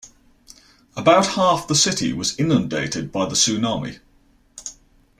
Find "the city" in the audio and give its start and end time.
1.67-2.11